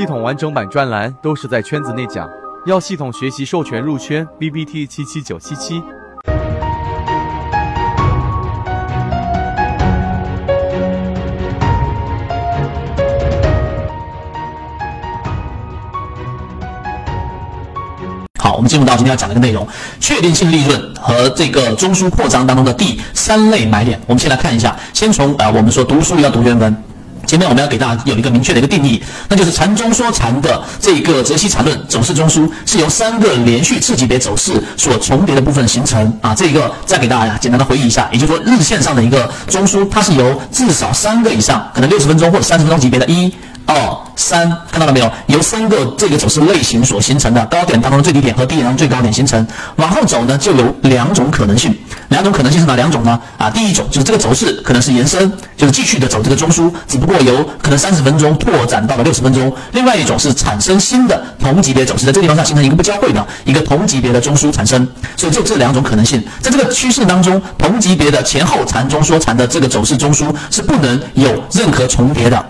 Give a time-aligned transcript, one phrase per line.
[0.00, 2.26] 系统完整版专栏都是在圈子内讲，
[2.64, 5.82] 要系统学习授权入圈，B B T 七七九七七。
[18.38, 19.68] 好，我们进入到今天要讲的一个内容：
[20.00, 24.00] 确定性利润和这个中枢扩张当中的第三类买点。
[24.06, 26.74] 我们先来看一下，先从啊、我们说读书要读原文。
[27.30, 36.34] 前面我们要给大家有一个明确的一个定义，那就是缠中说禅的这个泽西禅论走势中枢是由三个连续次级别走势所重叠的部分形成啊。
[36.34, 43.32] 这一个再给大家简单的回忆一下，也就是说日线上的一个中枢，它是由至少三个以上，可能六十分钟或者三十分钟级别的一。
[43.70, 45.08] 二三，看到了没有？
[45.28, 49.46] 由三个这个走势类型所形成的高点当中的最低点和低点当中最高点形成。
[49.76, 51.72] 往后走呢，就有两种可能性。
[52.08, 53.20] 两种可能性是哪两种呢？
[53.38, 59.52] 啊，第一种就是这个走势可能是延伸，就是继续的走这个中枢，只不过由可能三十分钟拓展到了六十分钟。
[59.70, 64.86] 另外一种是产生新的同级别走势，在这个地方上形成一个不交汇的一个同级别的中枢产生。
[65.16, 72.44] 所以就这两种可能性，在这个趋势当中，同级别的前后缠中说禅的这个走势中枢是不能有任何重叠的。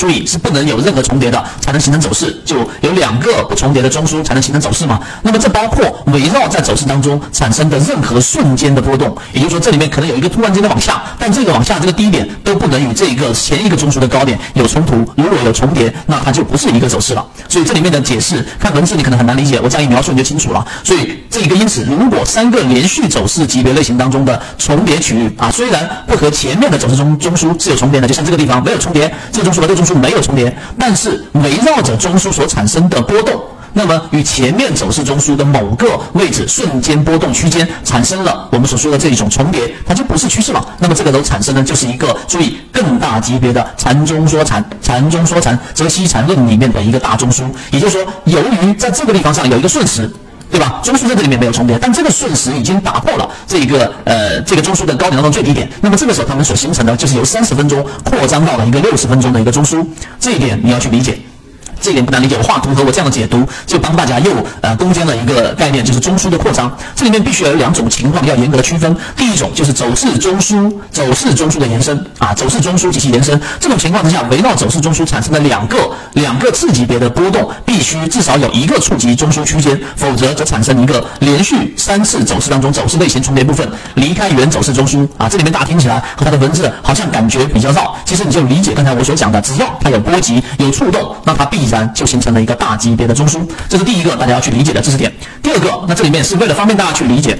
[0.00, 2.34] 注意是不能有任何重叠的，才能形成走势。
[2.42, 4.98] 就有两个不重叠的中枢才能形成走势嘛？
[5.22, 14.96] 那么这包括围绕在走势当中产生的任何瞬间的波动，也就是说这里面可能有一个突然间的往下，但这个往下这个低点都不能与这一个前一个中枢的高点有冲突。
[15.16, 17.26] 如果有重叠，那它就不是一个走势了。
[17.46, 20.66] 所以这里面的解释看文字你可能很难理解，我这样一描述你就清楚了。
[20.82, 33.40] 所以这一个因此，如果三个连续走势级别类型当中的重叠区域啊，虽然不和前面的走势中中枢是有重叠的，就像这个地方没有重叠，这个中枢和这个中枢是没有重叠，但是围绕着中枢所产生的波动。
[33.72, 40.64] 那么与前面走势中枢的某个位置瞬间波动区间产生了我们所说的这一种重叠，它就不是趋势了。
[40.78, 47.44] 那么这个都产生的就是一个注意更大级别的禅中说禅、禅中说禅、则西禅论里面的一个大中枢。
[47.70, 50.10] 也就是说，由于在这个地方上有一个瞬时。
[50.50, 50.80] 对吧？
[50.82, 55.70] 中枢在这里面没有重叠，但这个瞬时已经打破了这一个呃这个中枢的高点当中最低点。
[55.80, 59.86] 那么这个时候他们所形成的就是由三十分钟扩张到了一个六十分钟的一个中枢，
[60.18, 61.18] 这一点你要去理解。
[61.80, 64.30] 这一点不难理解，我画图和我这样的解读就帮大家又
[64.60, 66.76] 呃攻坚了一个概念，就是中枢的扩张。
[66.94, 68.96] 这里面必须要有两种情况要严格的区分。
[69.16, 73.40] 第一种就是走势中枢，走势中枢的延伸啊，走势中枢及其延伸。
[73.58, 85.28] 这种情况之下，围绕走势中枢产生的两个两个次级别的波动，必须至少有一个触及中枢区间，否则则产生一个连续三次走势当中走势类型重叠部分离开原走势中枢啊。
[85.28, 95.12] 这里面大家听起来和它的文字好像感觉比较绕，其实你就理解刚才我所讲的，只要它有波及有触动，那它必然就形成了一个大级别的中枢，这是第一个大家要去理解的知识点。
[95.42, 97.38] 第二个，那这里面是为了方便大家去理解，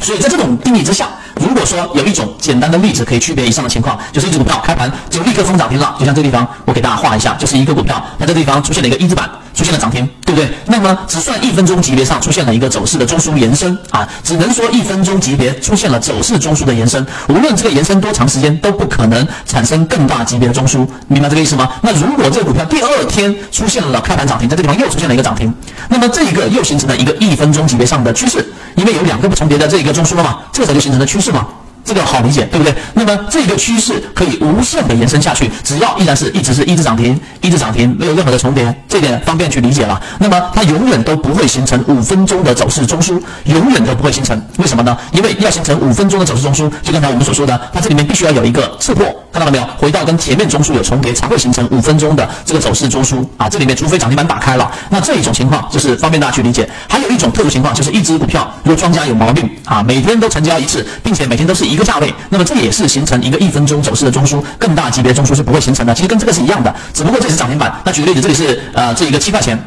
[0.00, 10.48] 所以在这种定义之下，如果说有一种简单的例子可以区别以上的情况，就是一只股票开盘就立刻封涨停了，就像这个地方我给大家画一下，就是一个股票它这个地方出现了一个一字板，出现了涨停，对不对？
[10.66, 21.68] 那么只算一分钟级别上出现了一个走势的中枢延伸啊，只能说一分钟级别出现了走势中枢的延伸，无论这个延伸多长时间，都不可能产生更大级别的中枢，明白这个意思吗？
[21.82, 25.52] 那如果这个股票第二天出现了开盘涨停，在这个地方又出现了一个涨停，
[25.88, 28.44] 那么这一个又形成了一个一分钟级别上的趋势，
[28.76, 31.46] 因为有两个不重叠的这一个中枢了嘛，这个时候就形成了趋势嘛。
[31.90, 32.72] 这个好理解，对不对？
[32.94, 40.00] 那么这个趋势可以无限的延伸下去，只要依然是一直是一直涨停，一直涨停，没有任何的重叠，这点方便去理解了。
[40.20, 44.40] 那么它永远都不会形成五分钟的走势中枢，永远都不会形成。
[44.58, 44.96] 为什么呢？
[45.10, 49.64] 因为要形成五分钟的走势中枢，就刚才我们所说的，它这里面必须要有一个刺破，看到了没有？
[49.76, 53.48] 回到跟前面中枢有重叠，才会形成五分钟的这个走势中枢啊。
[53.48, 56.70] 这里面除非涨停板打开了，那这一种情况就是方便大家去理解。
[56.88, 65.92] 还有一种特殊情况，就是一只股票如果庄家有毛病啊，每天都成交一次，并且每天都是一个价位，那么这也是形成一个一分钟走势的中枢，更大级别中枢是不会形成的。
[65.92, 67.74] 其实跟这个是一样的，只不过这里是涨停板。
[67.84, 69.58] 那举个例子，这里是呃这一个七块钱。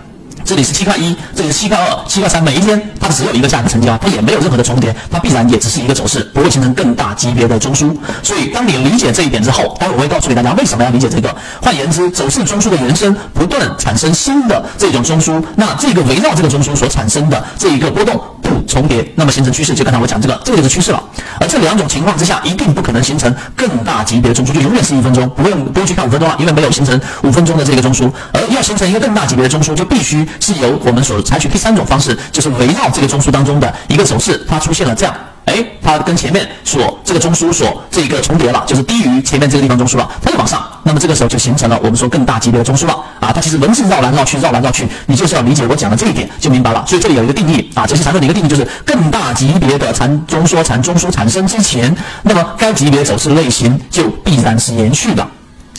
[0.46, 7.96] 这里是七块一，这里是七块二、七块三，每一天它只有一个价格成交，它也没有任何的重叠，它必然也只是一个走势，不会形成更大级别的中枢。
[8.22, 11.34] 所以，当你理解这一点之后，待会我会告诉给大家为什么要理解这个。
[11.62, 21.02] 换言之，走势中枢的延伸不断产生新的这种中枢，那这个围绕这个中枢所产生的这一个波动不重叠，那么形成趋势，就刚才我讲这个，这个就是趋势了。
[21.40, 28.12] 而这两种情况之下，一定不可能形成更大级别的中枢，就永远是一分钟，不用不用去看五分钟了，因为没有形成五分钟的这个中枢。
[28.34, 35.16] 而要形成一个更大级别的中枢，就必须是由我们所采取第三种方式，就是围绕这个中枢当中的一个走势，它出现了这样。
[35.54, 43.32] 哎，它跟前面所这个中枢所这个重叠了，就是低于前面这个地方中枢了，它就往上，那么这个时候就形成了我们说更大级别的中枢了啊。
[43.32, 46.84] 它其实文字绕来绕去，绕来绕去，你就是要理解我讲的这一点就明白了。
[46.88, 55.28] 所以这里有一个定义啊，这是缠论的一个定义，就是更大级别的缠中说缠中枢产生之前，那么该级别走势类型就必然是延续的。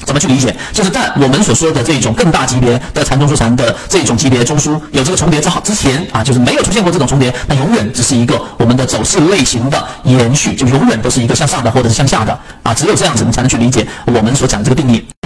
[0.05, 0.55] 怎么去理解？
[0.73, 15.24] 就是在我们所说的这种更大级别的缠中说禅的这种级别中枢有这个重叠之好之前啊，就是没有出现过这种重叠，那永远只是一个我们的走势类型的延续，就永远都是一个向上的或者是向下的啊，只有这样子你才能去理解我们所讲的这个定义。